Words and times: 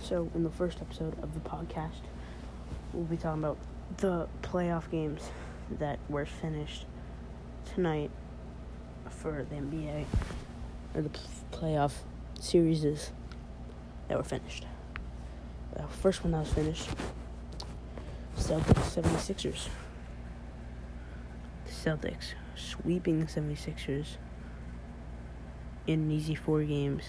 So, 0.00 0.30
in 0.34 0.42
the 0.42 0.50
first 0.50 0.80
episode 0.80 1.22
of 1.22 1.34
the 1.34 1.40
podcast, 1.40 2.00
we'll 2.92 3.04
be 3.04 3.18
talking 3.18 3.42
about 3.42 3.58
the 3.98 4.26
playoff 4.40 4.90
games 4.90 5.30
that 5.78 5.98
were 6.08 6.24
finished 6.24 6.86
tonight 7.74 8.10
for 9.10 9.44
the 9.48 9.56
NBA, 9.56 10.06
or 10.94 11.02
the 11.02 11.10
playoff 11.52 11.92
series 12.40 13.12
that 14.08 14.16
were 14.16 14.24
finished. 14.24 14.66
The 15.76 15.82
first 15.82 16.24
one 16.24 16.32
that 16.32 16.40
was 16.40 16.52
finished 16.52 16.88
Celtics 18.36 19.00
76ers. 19.00 19.68
The 21.66 21.70
Celtics 21.70 22.32
sweeping 22.56 23.20
the 23.20 23.26
76ers 23.26 24.16
in 25.86 26.00
an 26.00 26.10
easy 26.10 26.34
four 26.34 26.62
games. 26.62 27.04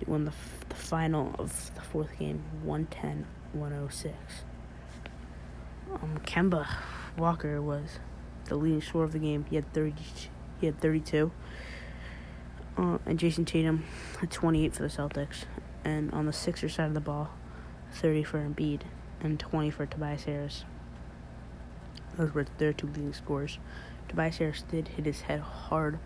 They 0.00 0.10
won 0.10 0.24
the, 0.24 0.32
f- 0.32 0.64
the 0.68 0.74
final 0.74 1.34
of 1.38 1.74
the 1.74 1.80
fourth 1.80 2.18
game 2.18 2.42
110 2.62 3.26
106. 3.52 4.14
Um, 5.92 6.20
Kemba 6.24 6.66
Walker 7.16 7.62
was 7.62 7.98
the 8.46 8.56
leading 8.56 8.82
scorer 8.82 9.04
of 9.04 9.12
the 9.12 9.18
game. 9.18 9.46
He 9.48 9.56
had 9.56 9.72
30, 9.72 9.94
he 10.60 10.66
had 10.66 10.80
32. 10.80 11.30
Uh, 12.76 12.98
and 13.06 13.18
Jayson 13.18 13.44
Tatum 13.44 13.84
had 14.20 14.30
28 14.30 14.74
for 14.74 14.82
the 14.82 14.88
Celtics. 14.88 15.44
And 15.84 16.10
on 16.12 16.26
the 16.26 16.32
Sixers 16.32 16.74
side 16.74 16.88
of 16.88 16.94
the 16.94 17.00
ball, 17.00 17.30
30 17.92 18.24
for 18.24 18.38
Embiid 18.38 18.80
and 19.20 19.38
20 19.38 19.70
for 19.70 19.86
Tobias 19.86 20.24
Harris. 20.24 20.64
Those 22.16 22.34
were 22.34 22.46
their 22.58 22.72
two 22.72 22.86
leading 22.88 23.12
scorers. 23.12 23.58
Tobias 24.08 24.38
Harris 24.38 24.62
did 24.62 24.88
hit 24.88 25.06
his 25.06 25.22
head 25.22 25.40
hard 25.40 25.98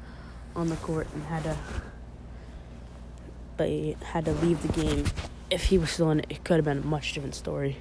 on 0.54 0.68
the 0.68 0.76
court 0.76 1.06
and 1.14 1.24
had 1.24 1.44
to 1.44 1.56
but 3.58 3.68
he 3.68 3.96
had 4.02 4.24
to 4.24 4.32
leave 4.32 4.62
the 4.62 4.72
game. 4.80 5.04
If 5.50 5.64
he 5.64 5.76
was 5.76 5.90
still 5.90 6.10
in 6.10 6.20
it, 6.20 6.26
it 6.30 6.44
could 6.44 6.56
have 6.56 6.64
been 6.64 6.78
a 6.78 6.86
much 6.86 7.12
different 7.12 7.34
story 7.34 7.76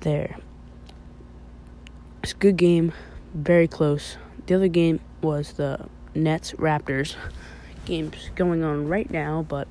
there. 0.00 0.38
It's 2.22 2.32
a 2.32 2.36
good 2.36 2.56
game, 2.56 2.92
very 3.34 3.68
close. 3.68 4.16
The 4.46 4.54
other 4.54 4.68
game 4.68 5.00
was 5.20 5.54
the 5.54 5.88
Nets 6.14 6.52
Raptors. 6.52 7.16
Game's 7.84 8.30
going 8.36 8.62
on 8.62 8.88
right 8.88 9.10
now, 9.10 9.44
but 9.48 9.66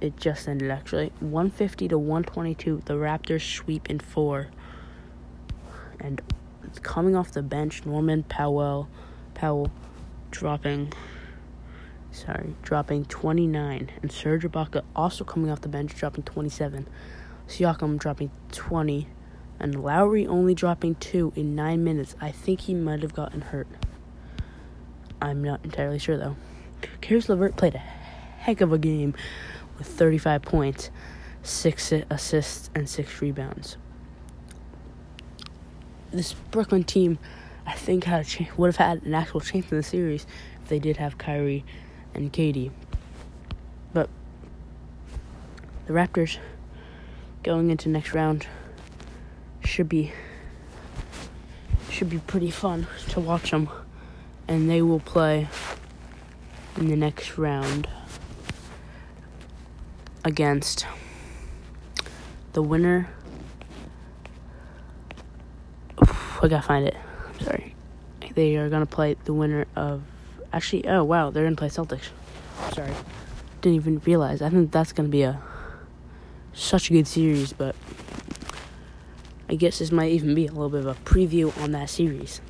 it 0.00 0.16
just 0.16 0.48
ended 0.48 0.70
actually. 0.70 1.12
150 1.20 1.88
to 1.88 1.98
122. 1.98 2.82
The 2.84 2.94
Raptors 2.94 3.42
sweep 3.42 3.90
in 3.90 3.98
four. 3.98 4.48
And 5.98 6.20
coming 6.82 7.16
off 7.16 7.32
the 7.32 7.42
bench, 7.42 7.84
Norman 7.84 8.22
Powell, 8.24 8.88
Powell 9.34 9.70
dropping 10.30 10.92
sorry, 12.12 12.54
dropping 12.62 13.06
29, 13.06 13.90
and 14.02 14.12
Serge 14.12 14.44
Ibaka 14.44 14.82
also 14.94 15.24
coming 15.24 15.50
off 15.50 15.62
the 15.62 15.68
bench, 15.68 15.94
dropping 15.96 16.24
27. 16.24 16.86
Siakam 17.48 17.98
dropping 17.98 18.30
20, 18.52 19.08
and 19.58 19.82
Lowry 19.82 20.26
only 20.26 20.54
dropping 20.54 20.94
2 20.96 21.32
in 21.34 21.54
9 21.54 21.82
minutes. 21.82 22.14
I 22.20 22.30
think 22.30 22.60
he 22.62 22.74
might 22.74 23.02
have 23.02 23.14
gotten 23.14 23.40
hurt. 23.40 23.66
I'm 25.20 25.42
not 25.42 25.64
entirely 25.64 25.98
sure, 25.98 26.16
though. 26.16 26.36
Caris 27.00 27.28
LeVert 27.28 27.56
played 27.56 27.74
a 27.74 27.78
heck 27.78 28.60
of 28.60 28.72
a 28.72 28.78
game 28.78 29.14
with 29.78 29.86
35 29.86 30.42
points, 30.42 30.90
6 31.42 31.92
assists, 32.10 32.70
and 32.74 32.88
6 32.88 33.20
rebounds. 33.22 33.76
This 36.12 36.34
Brooklyn 36.50 36.84
team, 36.84 37.18
I 37.66 37.72
think, 37.72 38.04
had 38.04 38.26
ch- 38.26 38.50
would 38.56 38.66
have 38.68 38.76
had 38.76 39.02
an 39.04 39.14
actual 39.14 39.40
chance 39.40 39.70
in 39.70 39.78
the 39.78 39.82
series 39.82 40.26
if 40.62 40.68
they 40.68 40.78
did 40.78 40.98
have 40.98 41.16
Kyrie 41.18 41.64
and 42.14 42.32
KD. 42.32 42.70
But 43.92 44.08
the 45.86 45.92
Raptors 45.92 46.38
going 47.42 47.70
into 47.70 47.88
next 47.88 48.14
round 48.14 48.46
should 49.64 49.88
be 49.88 50.12
should 51.90 52.08
be 52.08 52.18
pretty 52.18 52.50
fun 52.50 52.86
to 53.10 53.20
watch 53.20 53.50
them 53.50 53.68
and 54.48 54.68
they 54.68 54.80
will 54.80 55.00
play 55.00 55.48
in 56.76 56.88
the 56.88 56.96
next 56.96 57.36
round 57.36 57.86
against 60.24 60.86
the 62.54 62.62
winner 62.62 63.08
I 66.42 66.48
gotta 66.48 66.66
find 66.66 66.88
it. 66.88 66.96
I'm 67.28 67.40
sorry. 67.40 67.74
They 68.34 68.56
are 68.56 68.68
gonna 68.68 68.84
play 68.84 69.14
the 69.24 69.32
winner 69.32 69.66
of 69.76 70.02
Actually, 70.52 70.86
oh 70.88 71.04
wow, 71.04 71.30
they're 71.30 71.44
gonna 71.44 71.56
play 71.56 71.68
Celtics. 71.68 72.10
Sorry, 72.74 72.92
didn't 73.60 73.76
even 73.76 74.00
realize. 74.04 74.42
I 74.42 74.50
think 74.50 74.70
that's 74.70 74.92
gonna 74.92 75.08
be 75.08 75.22
a 75.22 75.40
such 76.52 76.90
a 76.90 76.92
good 76.92 77.06
series, 77.06 77.52
but 77.52 77.74
I 79.48 79.54
guess 79.54 79.78
this 79.78 79.90
might 79.90 80.12
even 80.12 80.34
be 80.34 80.46
a 80.46 80.52
little 80.52 80.68
bit 80.68 80.80
of 80.80 80.86
a 80.86 80.94
preview 81.04 81.56
on 81.62 81.72
that 81.72 81.88
series. 81.88 82.40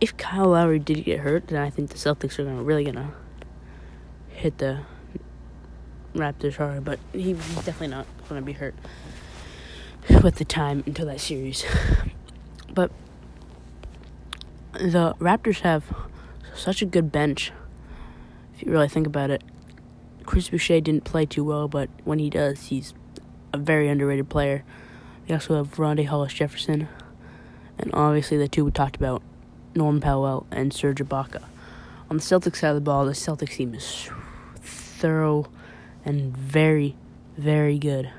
If 0.00 0.16
Kyle 0.16 0.48
Lowry 0.48 0.78
did 0.78 1.04
get 1.04 1.20
hurt, 1.20 1.48
then 1.48 1.60
I 1.60 1.70
think 1.70 1.90
the 1.90 1.96
Celtics 1.96 2.38
are 2.38 2.44
gonna 2.44 2.62
really 2.62 2.84
gonna 2.84 3.12
hit 4.28 4.58
the 4.58 4.80
Raptors 6.14 6.56
hard, 6.56 6.84
but 6.84 6.98
he, 7.12 7.34
he's 7.34 7.54
definitely 7.56 7.88
not 7.88 8.06
gonna 8.28 8.42
be 8.42 8.52
hurt 8.52 8.74
with 10.22 10.36
the 10.36 10.44
time 10.44 10.82
until 10.86 11.06
that 11.06 11.20
series. 11.20 11.64
But 12.70 12.92
the 14.72 15.14
Raptors 15.18 15.60
have 15.60 15.82
such 16.58 16.82
a 16.82 16.86
good 16.86 17.10
bench. 17.12 17.52
If 18.54 18.62
you 18.62 18.72
really 18.72 18.88
think 18.88 19.06
about 19.06 19.30
it, 19.30 19.42
Chris 20.24 20.50
Boucher 20.50 20.80
didn't 20.80 21.04
play 21.04 21.24
too 21.24 21.44
well, 21.44 21.68
but 21.68 21.88
when 22.04 22.18
he 22.18 22.28
does, 22.28 22.66
he's 22.66 22.92
a 23.52 23.58
very 23.58 23.88
underrated 23.88 24.28
player. 24.28 24.64
We 25.26 25.34
also 25.34 25.56
have 25.56 25.76
Rondae 25.76 26.06
Hollis 26.06 26.34
Jefferson, 26.34 26.88
and 27.78 27.90
obviously 27.94 28.36
the 28.36 28.48
two 28.48 28.64
we 28.64 28.70
talked 28.70 28.96
about, 28.96 29.22
Norman 29.74 30.00
Powell 30.00 30.46
and 30.50 30.72
Serge 30.72 30.98
Ibaka. 30.98 31.42
On 32.10 32.16
the 32.16 32.22
Celtics 32.22 32.56
side 32.56 32.70
of 32.70 32.74
the 32.74 32.80
ball, 32.80 33.04
the 33.04 33.12
Celtics 33.12 33.50
team 33.50 33.74
is 33.74 34.10
thorough 34.56 35.46
and 36.04 36.36
very, 36.36 36.96
very 37.36 37.78
good, 37.78 38.10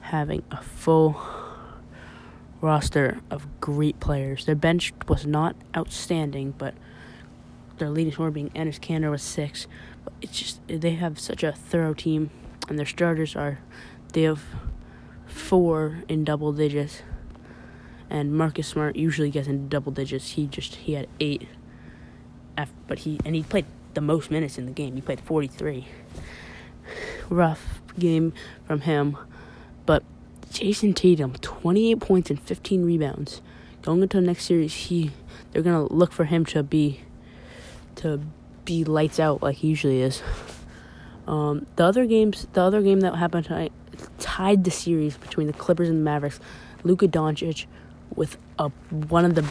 having 0.00 0.42
a 0.50 0.62
full 0.62 1.20
roster 2.60 3.20
of 3.30 3.46
great 3.60 4.00
players. 4.00 4.46
Their 4.46 4.54
bench 4.54 4.92
was 5.08 5.26
not 5.26 5.56
outstanding, 5.76 6.54
but 6.56 6.74
their 7.78 7.90
leading 7.90 8.12
scorer 8.12 8.30
being 8.30 8.50
Enes 8.50 8.80
Kanter 8.80 9.10
with 9.10 9.20
six. 9.20 9.66
But 10.04 10.12
it's 10.20 10.38
just 10.38 10.60
they 10.68 10.92
have 10.92 11.18
such 11.18 11.42
a 11.42 11.52
thorough 11.52 11.94
team, 11.94 12.30
and 12.68 12.78
their 12.78 12.86
starters 12.86 13.36
are 13.36 13.58
they 14.12 14.22
have 14.22 14.42
four 15.26 16.02
in 16.08 16.24
double 16.24 16.52
digits, 16.52 17.02
and 18.08 18.32
Marcus 18.32 18.68
Smart 18.68 18.96
usually 18.96 19.30
gets 19.30 19.48
into 19.48 19.68
double 19.68 19.92
digits. 19.92 20.32
He 20.32 20.46
just 20.46 20.76
he 20.76 20.94
had 20.94 21.08
eight, 21.20 21.48
but 22.86 23.00
he 23.00 23.20
and 23.24 23.34
he 23.34 23.42
played 23.42 23.66
the 23.94 24.00
most 24.00 24.30
minutes 24.30 24.58
in 24.58 24.66
the 24.66 24.72
game. 24.72 24.94
He 24.94 25.00
played 25.00 25.20
forty 25.20 25.48
three. 25.48 25.88
Rough 27.28 27.80
game 27.98 28.32
from 28.64 28.82
him, 28.82 29.16
but 29.84 30.04
Jayson 30.50 30.94
Tatum, 30.94 31.34
28 31.40 32.00
points 32.00 32.30
and 32.30 32.40
15 32.40 32.84
rebounds. 32.84 33.42
Going 33.82 34.02
into 34.02 34.20
the 34.20 34.26
next 34.26 34.44
series, 34.44 34.72
he 34.74 35.10
they're 35.52 35.62
gonna 35.62 35.92
look 35.92 36.12
for 36.12 36.24
him 36.24 36.44
to 36.46 36.62
be 36.62 37.00
to 37.96 38.20
be 38.64 38.84
lights 38.84 39.18
out 39.20 39.42
like 39.42 39.56
he 39.56 39.68
usually 39.68 40.02
is. 40.02 40.22
Um, 41.26 41.66
the 41.76 41.84
other 41.84 42.06
games, 42.06 42.46
the 42.52 42.62
other 42.62 42.82
game 42.82 43.00
that 43.00 43.14
happened 43.16 43.46
tonight, 43.46 43.72
tied 44.18 44.64
the 44.64 44.70
series 44.70 45.16
between 45.16 45.46
the 45.46 45.52
Clippers 45.52 45.88
and 45.88 45.98
the 45.98 46.04
Mavericks. 46.04 46.40
Luka 46.84 47.08
Doncic 47.08 47.66
with 48.14 48.36
a 48.58 48.68
one 49.08 49.24
of 49.24 49.34
the 49.34 49.44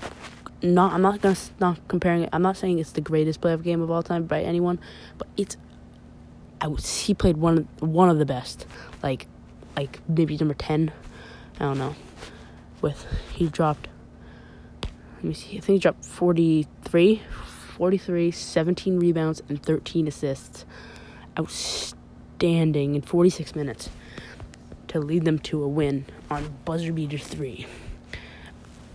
not 0.61 0.94
I'm 0.94 1.01
not 1.01 1.22
gonna 1.22 1.35
not 1.59 1.85
comparing 1.88 2.23
it. 2.23 2.29
I'm 2.31 2.41
not 2.41 2.55
saying 2.57 2.79
it's 2.79 2.94
the 2.94 3.01
greatest 3.01 3.41
playoff 3.41 3.61
game 3.61 3.81
of 3.81 3.91
all 3.91 4.03
time 4.03 4.25
by 4.25 4.41
anyone, 4.41 4.79
but 5.17 5.28
it's 5.35 5.57
I 6.61 6.67
was, 6.67 6.99
he 7.02 7.14
played 7.14 7.37
one 7.37 7.67
one 7.79 8.09
of 8.09 8.20
the 8.20 8.25
best. 8.25 8.66
Like 9.03 9.28
like 9.75 9.99
maybe 10.08 10.37
number 10.37 10.53
ten. 10.53 10.91
I 11.59 11.66
don't 11.66 11.78
know. 11.78 11.96
With 12.81 13.05
he 13.34 13.47
dropped 13.47 13.90
let 15.17 15.23
me 15.23 15.34
see, 15.34 15.58
I 15.58 15.59
think 15.61 15.78
he 15.78 15.79
dropped 15.79 16.05
43, 16.05 17.22
43, 17.75 18.31
17 18.31 18.99
rebounds, 18.99 19.41
and 19.49 19.61
13 19.61 20.07
assists. 20.07 20.66
Outstanding 21.37 22.95
in 22.95 23.01
46 23.01 23.53
minutes 23.53 23.89
to 24.87 24.99
lead 24.99 25.25
them 25.25 25.39
to 25.39 25.61
a 25.61 25.67
win 25.67 26.05
on 26.31 26.55
buzzer 26.63 26.93
beater 26.93 27.17
three. 27.17 27.67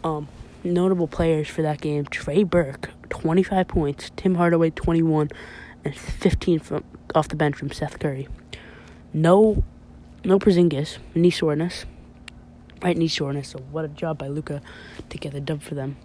Um, 0.03 0.29
notable 0.65 1.07
players 1.07 1.47
for 1.47 1.61
that 1.61 1.83
game: 1.83 2.07
Trey 2.07 2.43
Burke, 2.43 2.89
25 3.11 3.69
points; 3.69 4.11
Tim 4.17 4.37
Hardaway, 4.37 4.71
21, 4.71 5.29
and 5.85 5.95
15 5.95 6.61
from 6.61 6.85
off 7.15 7.29
the 7.29 7.37
bench 7.37 7.57
from 7.57 7.71
Seth 7.71 7.99
Curry. 7.99 8.29
No, 9.13 9.63
no 10.25 10.39
Porzingis, 10.39 10.97
knee 11.15 11.31
soreness. 11.31 11.85
Right 12.83 12.97
knee 12.97 13.09
soreness. 13.09 13.49
So 13.49 13.59
what 13.59 13.85
a 13.85 13.89
job 13.89 14.17
by 14.17 14.29
Luka 14.29 14.63
to 15.11 15.19
get 15.19 15.35
the 15.35 15.41
dub 15.41 15.61
for 15.61 15.75
them. 15.75 15.99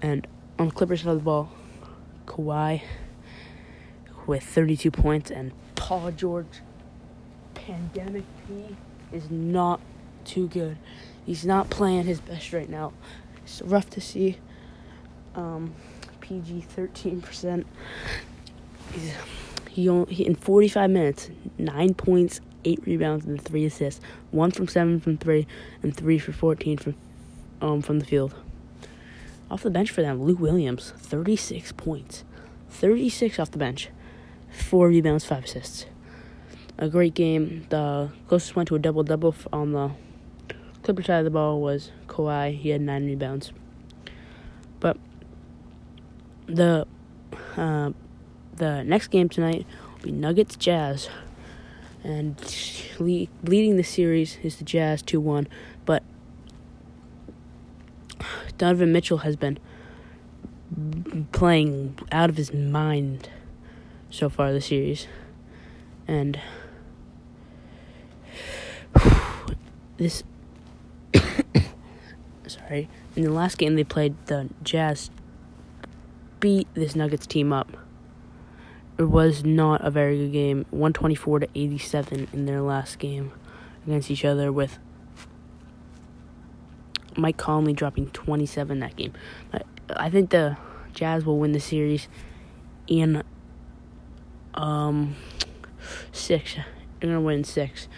And 0.00 0.28
on 0.60 0.68
the 0.68 0.74
Clippers 0.74 1.02
side 1.02 1.10
of 1.10 1.16
the 1.16 1.24
ball, 1.24 1.50
Kawhi 2.32 2.82
with 4.26 4.42
32 4.42 4.90
points 4.90 5.30
and 5.30 5.52
Paul 5.74 6.10
George. 6.12 6.60
Pandemic 7.54 8.24
P 8.46 8.76
is 9.12 9.30
not 9.30 9.80
too 10.24 10.48
good. 10.48 10.78
He's 11.26 11.44
not 11.44 11.68
playing 11.68 12.04
his 12.04 12.20
best 12.20 12.52
right 12.52 12.68
now. 12.68 12.92
It's 13.44 13.60
rough 13.62 13.90
to 13.90 14.00
see. 14.00 14.38
Um, 15.34 15.74
PG 16.20 16.64
13%. 16.74 17.64
He's, 18.92 19.14
he, 19.68 19.88
only, 19.88 20.14
he 20.14 20.26
in 20.26 20.34
45 20.34 20.90
minutes, 20.90 21.30
9 21.58 21.94
points, 21.94 22.40
8 22.64 22.80
rebounds, 22.86 23.26
and 23.26 23.40
3 23.40 23.66
assists. 23.66 24.00
1 24.30 24.50
from 24.52 24.68
7 24.68 25.00
from 25.00 25.18
3, 25.18 25.46
and 25.82 25.94
3 25.94 26.18
for 26.18 26.32
14 26.32 26.78
from, 26.78 26.94
um, 27.60 27.82
from 27.82 27.98
the 27.98 28.04
field. 28.06 28.34
Off 29.52 29.62
the 29.64 29.70
bench 29.70 29.90
for 29.90 30.00
them, 30.00 30.22
Lou 30.22 30.34
Williams, 30.34 30.94
36 30.96 31.72
points. 31.72 32.24
36 32.70 33.38
off 33.38 33.50
the 33.50 33.58
bench. 33.58 33.90
4 34.50 34.88
rebounds, 34.88 35.26
5 35.26 35.44
assists. 35.44 35.84
A 36.78 36.88
great 36.88 37.12
game. 37.12 37.66
The 37.68 38.08
closest 38.28 38.56
one 38.56 38.64
to 38.64 38.76
a 38.76 38.78
double 38.78 39.02
double 39.02 39.34
on 39.52 39.72
the 39.72 39.90
Clipper 40.82 41.02
side 41.02 41.18
of 41.18 41.24
the 41.24 41.30
ball 41.30 41.60
was 41.60 41.90
Kawhi. 42.06 42.58
He 42.58 42.70
had 42.70 42.80
9 42.80 43.04
rebounds. 43.04 43.52
But 44.80 44.96
the 46.46 46.86
uh, 47.54 47.90
the 48.56 48.82
next 48.84 49.08
game 49.08 49.28
tonight 49.28 49.66
will 49.92 50.02
be 50.02 50.12
Nuggets 50.12 50.56
Jazz, 50.56 51.10
and 52.02 52.36
le- 52.98 53.26
leading 53.44 53.76
the 53.76 53.84
series 53.84 54.38
is 54.42 54.56
the 54.56 54.64
Jazz 54.64 55.02
two 55.02 55.20
one. 55.20 55.46
But 55.84 56.02
Donovan 58.58 58.92
Mitchell 58.92 59.18
has 59.18 59.36
been 59.36 59.58
playing 61.32 61.98
out 62.10 62.30
of 62.30 62.36
his 62.36 62.52
mind 62.52 63.28
so 64.10 64.28
far 64.28 64.52
this 64.52 64.66
series, 64.66 65.06
and 66.06 66.40
this 69.96 70.22
sorry 72.46 72.88
in 73.16 73.22
the 73.22 73.30
last 73.30 73.58
game 73.58 73.74
they 73.76 73.84
played 73.84 74.14
the 74.26 74.48
Jazz 74.62 75.10
beat 76.42 76.66
this 76.74 76.96
Nuggets 76.96 77.26
team 77.26 77.52
up. 77.52 77.76
It 78.98 79.04
was 79.04 79.44
not 79.44 79.84
a 79.86 79.90
very 79.90 80.18
good 80.18 80.32
game. 80.32 80.66
124 80.70 81.40
to 81.40 81.48
87 81.54 82.28
in 82.32 82.46
their 82.46 82.60
last 82.60 82.98
game 82.98 83.32
against 83.86 84.10
each 84.10 84.24
other 84.24 84.52
with 84.52 84.78
Mike 87.16 87.36
Conley 87.36 87.72
dropping 87.72 88.10
27 88.10 88.80
that 88.80 88.96
game. 88.96 89.12
I 89.90 90.10
think 90.10 90.30
the 90.30 90.56
Jazz 90.92 91.24
will 91.24 91.38
win 91.38 91.52
the 91.52 91.60
series 91.60 92.08
in 92.86 93.22
um 94.54 95.16
6. 96.12 96.54
They're 97.00 97.10
to 97.10 97.20
win 97.20 97.44
6. 97.44 97.88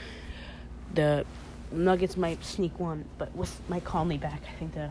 The 0.94 1.26
Nuggets 1.70 2.16
might 2.16 2.44
sneak 2.44 2.78
one, 2.78 3.04
but 3.18 3.34
with 3.34 3.60
Mike 3.68 3.84
Conley 3.84 4.18
back, 4.18 4.42
I 4.48 4.58
think 4.58 4.74
the 4.74 4.90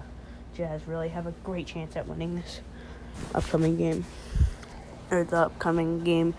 Jazz 0.55 0.81
really 0.87 1.09
have 1.09 1.25
a 1.25 1.31
great 1.43 1.65
chance 1.65 1.95
at 1.95 2.07
winning 2.07 2.35
this 2.35 2.61
upcoming 3.33 3.77
game 3.77 4.05
or 5.09 5.23
the 5.23 5.37
upcoming 5.37 6.03
game 6.03 6.33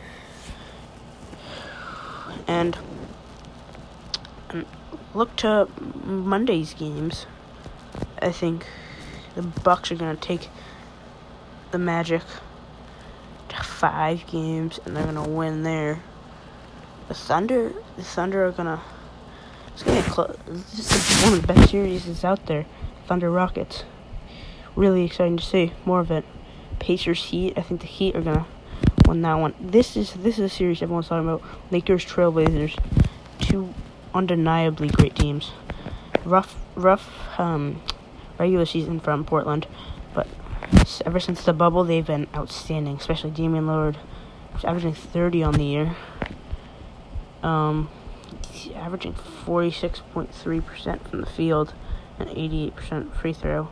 and 2.46 2.76
look 5.14 5.34
to 5.37 5.69
Monday's 6.04 6.75
games. 6.75 7.26
I 8.25 8.32
think 8.32 8.65
the 9.35 9.43
Bucks 9.43 9.93
are 9.93 9.97
gonna 9.97 10.17
take 10.17 10.49
the 11.73 11.79
Magic 11.79 12.23
to 13.50 13.62
five 13.62 14.26
games 14.26 14.81
and 14.85 14.97
they're 14.97 15.05
gonna 15.05 15.29
win 15.29 15.62
there. 15.62 16.03
The 17.09 17.15
Thunder, 17.15 17.75
the 17.97 18.03
Thunder 18.03 18.47
are 18.47 18.53
gonna. 18.53 18.81
It's 19.75 19.82
gonna 19.82 20.00
be 20.00 20.09
close. 20.09 20.38
This 20.47 20.91
is 20.91 21.23
one 21.23 21.35
of 21.35 21.43
the 21.43 21.53
best 21.53 21.71
series 21.71 22.25
out 22.25 22.47
there. 22.47 22.65
Thunder 23.06 23.31
Rockets. 23.31 23.85
Really 24.75 25.05
exciting 25.05 25.37
to 25.37 25.44
see 25.44 25.75
more 25.85 26.00
of 26.00 26.11
it. 26.11 26.25
Pacers 26.79 27.25
Heat. 27.25 27.59
I 27.59 27.61
think 27.61 27.82
the 27.82 27.87
Heat 27.87 28.17
are 28.17 28.23
gonna 28.23 28.47
win 29.06 29.21
that 29.21 29.35
one. 29.35 29.53
This 29.61 29.99
is 29.99 30.15
this 30.15 30.38
is 30.38 30.50
a 30.50 30.55
series 30.55 30.81
everyone's 30.81 31.09
talking 31.09 31.29
about. 31.29 31.43
Lakers 31.71 32.06
Trailblazers, 32.06 32.79
two 33.38 33.75
undeniably 34.15 34.88
great 34.88 35.15
teams. 35.15 35.50
Rough 36.25 36.56
rough 36.75 37.38
um, 37.38 37.82
regular 38.38 38.66
season 38.66 39.00
from 39.00 39.25
Portland, 39.25 39.66
but 40.14 40.26
ever 41.04 41.20
since 41.20 41.44
the 41.44 41.52
bubble 41.52 41.84
they've 41.84 42.06
been 42.06 42.26
outstanding. 42.34 42.96
Especially 42.96 43.31
Damian 43.31 43.66
Lillard, 43.66 43.96
averaging 44.62 44.94
30 44.94 45.42
on 45.42 45.54
the 45.54 45.64
year. 45.64 45.96
Um, 47.42 47.90
averaging 48.75 49.12
46.3% 49.12 51.08
from 51.08 51.20
the 51.20 51.26
field 51.26 51.75
and 52.19 52.28
88% 52.28 53.14
free 53.14 53.32
throw 53.32 53.69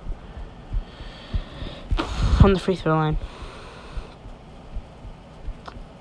from 2.43 2.55
the 2.55 2.61
free 2.61 2.77
throw 2.77 2.95
line. 2.95 3.19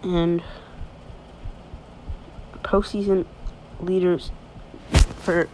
And 0.03 0.43
postseason 2.63 3.25
leaders 3.79 4.31
for 5.19 5.47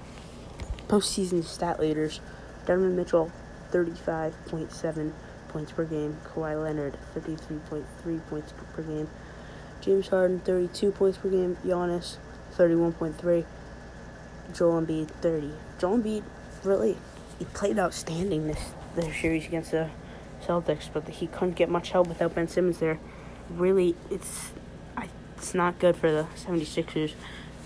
postseason 0.88 1.44
stat 1.44 1.80
leaders, 1.80 2.22
Donovan 2.68 2.96
Mitchell, 2.96 3.32
35.7 3.72 5.14
points 5.48 5.72
per 5.72 5.86
game. 5.86 6.18
Kawhi 6.26 6.62
Leonard, 6.62 6.98
53.3 7.16 8.28
points 8.28 8.54
per 8.74 8.84
game. 8.84 9.10
James 9.82 10.10
Harden, 10.10 10.40
32 10.42 10.92
points 10.92 11.18
per 11.18 11.30
game. 11.30 11.58
Giannis, 11.66 12.18
31.3. 12.56 13.46
Joel 14.54 14.82
Embiid, 14.82 15.08
30. 15.08 15.52
Joel 15.80 15.98
Embiid, 15.98 16.24
really, 16.64 16.98
he 17.40 17.46
played 17.46 17.80
outstanding 17.80 18.48
this, 18.48 18.72
this 18.96 19.20
series 19.20 19.48
against 19.48 19.72
the 19.72 19.90
Celtics, 20.46 20.90
but 20.92 21.08
he 21.08 21.28
couldn't 21.28 21.56
get 21.56 21.70
much 21.70 21.92
help 21.92 22.08
without 22.08 22.36
Ben 22.36 22.48
Simmons 22.48 22.78
there. 22.78 23.00
Really, 23.50 23.96
it's 24.12 24.52
it's 25.38 25.54
not 25.54 25.78
good 25.78 25.96
for 25.96 26.12
the 26.12 26.26
76ers 26.36 27.14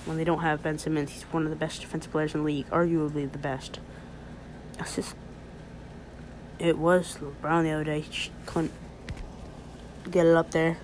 when 0.06 0.18
they 0.18 0.24
don't 0.24 0.42
have 0.42 0.62
Ben 0.62 0.78
Simmons. 0.78 1.12
He's 1.12 1.24
one 1.24 1.44
of 1.44 1.50
the 1.50 1.56
best 1.56 1.82
defensive 1.82 2.12
players 2.12 2.36
in 2.36 2.42
the 2.42 2.46
league, 2.46 2.70
arguably 2.70 3.32
the 3.32 3.38
best. 3.38 3.80
Just, 4.84 5.16
it 6.60 6.78
was 6.78 7.18
LeBron 7.18 7.64
the 7.64 7.72
other 7.72 7.84
day. 7.84 8.02
He 8.02 8.32
couldn't 8.46 8.72
get 10.10 10.26
it 10.26 10.36
up 10.36 10.52
there. 10.52 10.78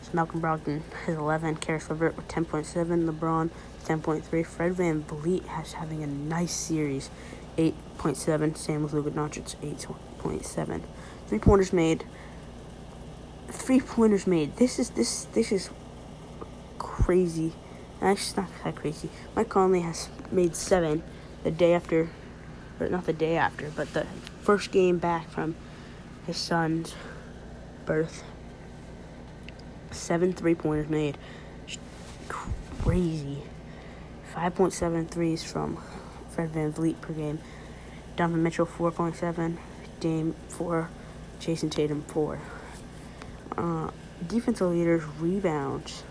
It's 0.00 0.12
Malcolm 0.12 0.40
Brogdon 0.40 0.82
has 1.06 1.16
11, 1.16 1.56
Caris 1.56 1.88
LeVert 1.88 2.16
with 2.16 2.28
10.7, 2.28 3.08
LeBron 3.08 3.50
10.3. 3.84 4.46
Fred 4.46 4.74
VanVleet 4.74 5.46
has 5.46 5.72
having 5.72 6.02
a 6.02 6.06
nice 6.06 6.54
series, 6.54 7.10
8.7. 7.56 8.56
Same 8.56 8.82
with 8.82 8.92
Luka 8.92 9.10
Doncic, 9.10 9.56
8.7 9.56 10.82
three 11.28 11.38
pointers 11.38 11.72
made. 11.72 12.04
Three 13.48 13.80
pointers 13.80 14.26
made. 14.26 14.56
This 14.56 14.78
is 14.78 14.90
this 14.90 15.24
this 15.32 15.52
is 15.52 15.70
crazy. 16.78 17.52
Actually, 18.00 18.12
it's 18.12 18.36
not 18.36 18.48
that 18.64 18.76
crazy. 18.76 19.10
Mike 19.36 19.48
Conley 19.48 19.80
has 19.80 20.08
made 20.30 20.56
seven 20.56 21.02
the 21.44 21.50
day 21.50 21.74
after, 21.74 22.10
or 22.80 22.88
not 22.88 23.06
the 23.06 23.12
day 23.12 23.36
after, 23.36 23.70
but 23.70 23.92
the 23.92 24.06
first 24.42 24.70
game 24.70 24.98
back 24.98 25.28
from 25.30 25.54
his 26.26 26.36
son's 26.36 26.94
birth. 27.86 28.22
Seven 29.90 30.32
three 30.32 30.54
pointers 30.54 30.88
made. 30.88 31.18
Crazy. 32.28 33.42
5.73s 34.34 35.44
from 35.44 35.82
Fred 36.30 36.52
VanVleet 36.52 37.00
per 37.00 37.12
game. 37.12 37.40
Donovan 38.16 38.42
Mitchell 38.42 38.66
4.7. 38.66 39.56
Dame 40.00 40.34
4. 40.48 40.88
Jayson 41.40 41.70
Tatum, 41.70 42.02
four. 42.02 42.40
Uh, 43.56 43.90
defensive 44.26 44.70
leaders, 44.70 45.02
rebounds. 45.20 46.02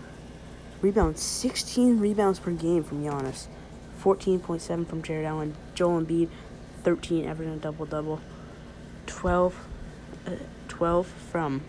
Rebounds, 0.80 1.20
16 1.20 1.98
rebounds 1.98 2.38
per 2.38 2.50
game 2.52 2.82
from 2.82 3.02
Giannis. 3.02 3.46
14.7 4.02 4.86
from 4.86 5.02
Jarrett 5.02 5.26
Allen. 5.26 5.54
Joel 5.74 6.02
Embiid, 6.02 6.28
13, 6.82 7.26
averaging 7.26 7.54
a 7.54 7.58
double 7.58 7.86
double. 7.86 8.20
12, 9.06 9.54
uh, 10.26 10.30
12 10.68 11.06
from 11.06 11.62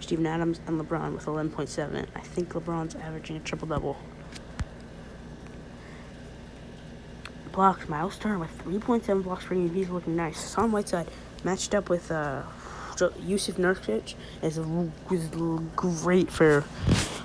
Steven 0.00 0.26
Adams 0.26 0.60
and 0.66 0.80
LeBron 0.80 1.14
with 1.14 1.26
11.7. 1.26 2.06
I 2.14 2.20
think 2.20 2.50
LeBron's 2.50 2.94
averaging 2.94 3.36
a 3.36 3.40
triple 3.40 3.68
double. 3.68 3.96
Blocks, 7.52 7.88
Miles 7.88 8.18
Turner 8.18 8.38
with 8.38 8.58
3.7 8.64 9.22
blocks 9.22 9.44
per 9.44 9.54
game. 9.54 9.72
He's 9.72 9.88
looking 9.88 10.16
nice. 10.16 10.42
Hassan 10.42 10.72
Whiteside 10.72 11.08
matched 11.44 11.74
up 11.74 11.88
with 11.88 12.10
uh, 12.10 12.42
Jusuf 12.96 13.54
Nurkic 13.54 14.14
is, 14.42 14.58
is 15.10 15.28
great 15.76 16.30
for 16.30 16.64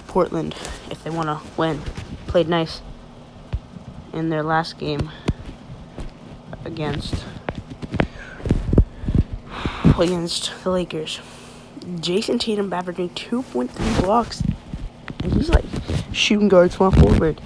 Portland 0.07 0.55
if 0.91 1.03
they 1.03 1.09
want 1.09 1.27
to 1.27 1.39
win. 1.57 1.79
Played 2.27 2.47
nice 2.47 2.81
in 4.13 4.29
their 4.29 4.43
last 4.43 4.77
game 4.77 5.09
against 6.69 7.25
against 9.99 10.53
the 10.63 10.69
Lakers. 10.69 11.19
Jayson 11.99 12.39
Tatum 12.39 12.71
averaging 12.71 13.09
2.3 13.09 14.01
blocks 14.01 14.43
and 15.23 15.33
he's 15.33 15.49
like 15.49 15.65
shooting 16.13 16.47
guard, 16.47 16.71
small 16.71 16.91
forward. 16.91 17.41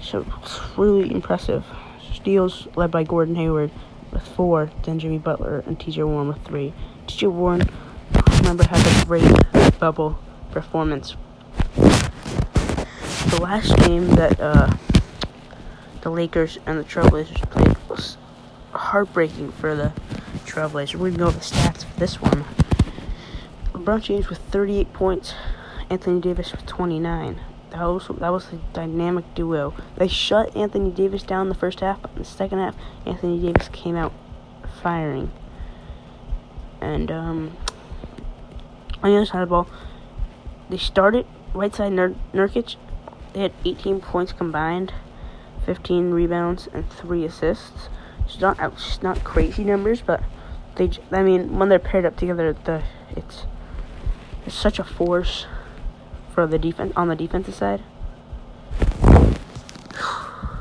So 0.00 0.26
it's 0.42 0.58
really 0.76 1.12
impressive. 1.12 1.64
Steals 2.12 2.66
led 2.76 2.90
by 2.90 3.04
Gordon 3.04 3.34
Hayward 3.36 3.70
with 4.10 4.22
four, 4.22 4.70
then 4.84 4.98
Jimmy 4.98 5.18
Butler 5.18 5.62
and 5.66 5.78
T.J. 5.78 6.02
Warren 6.02 6.28
with 6.28 6.42
three. 6.44 6.72
T.J. 7.06 7.26
Warren, 7.28 7.68
remember, 8.38 8.64
had 8.64 9.02
a 9.02 9.06
great 9.06 9.78
bubble 9.78 10.18
performance. 10.50 11.14
The 11.74 13.40
last 13.42 13.76
game 13.78 14.06
that 14.16 14.40
uh, 14.40 14.74
the 16.00 16.10
Lakers 16.10 16.58
and 16.66 16.78
the 16.78 16.84
Trailblazers 16.84 17.50
played 17.50 17.65
heartbreaking 18.76 19.52
for 19.52 19.74
the 19.74 19.92
Trailblazers. 20.44 20.94
We're 20.94 21.10
going 21.10 21.12
to 21.12 21.18
go 21.18 21.26
over 21.26 21.38
the 21.38 21.44
stats 21.44 21.84
for 21.84 22.00
this 22.00 22.20
one. 22.20 22.44
LeBron 23.72 24.02
James 24.02 24.28
with 24.28 24.38
38 24.38 24.92
points, 24.92 25.34
Anthony 25.90 26.20
Davis 26.20 26.52
with 26.52 26.66
29. 26.66 27.40
That 27.70 27.82
was 27.82 28.08
that 28.08 28.30
was 28.30 28.52
a 28.52 28.56
dynamic 28.72 29.34
duo. 29.34 29.74
They 29.96 30.08
shut 30.08 30.56
Anthony 30.56 30.90
Davis 30.90 31.22
down 31.22 31.48
the 31.48 31.54
first 31.54 31.80
half, 31.80 32.00
but 32.00 32.12
in 32.12 32.18
the 32.18 32.24
second 32.24 32.58
half, 32.58 32.74
Anthony 33.04 33.40
Davis 33.40 33.68
came 33.68 33.96
out 33.96 34.12
firing. 34.82 35.30
And 36.80 37.10
um, 37.10 37.56
on 39.02 39.10
the 39.10 39.16
other 39.16 39.26
side 39.26 39.42
of 39.42 39.48
the 39.48 39.52
ball, 39.52 39.68
they 40.70 40.78
started 40.78 41.26
right 41.54 41.74
side 41.74 41.92
Nur- 41.92 42.14
Nurkic. 42.32 42.76
They 43.32 43.40
had 43.40 43.52
18 43.64 44.00
points 44.00 44.32
combined, 44.32 44.92
15 45.66 46.12
rebounds, 46.12 46.68
and 46.72 46.88
three 46.90 47.24
assists. 47.24 47.88
It's 48.26 48.40
not 48.40 48.58
it's 48.60 49.02
not 49.02 49.24
crazy 49.24 49.64
numbers, 49.64 50.02
but 50.02 50.22
they 50.74 50.90
I 51.10 51.22
mean 51.22 51.58
when 51.58 51.68
they're 51.68 51.78
paired 51.78 52.04
up 52.04 52.16
together, 52.16 52.52
the 52.64 52.82
it's 53.16 53.44
it's 54.44 54.54
such 54.54 54.78
a 54.78 54.84
force 54.84 55.46
for 56.32 56.46
the 56.46 56.58
defense 56.58 56.92
on 56.96 57.08
the 57.08 57.16
defensive 57.16 57.54
side. 57.54 57.82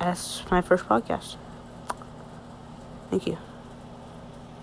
That's 0.00 0.42
my 0.50 0.60
first 0.62 0.88
podcast. 0.88 1.36
Thank 3.10 3.26
you. 3.26 3.38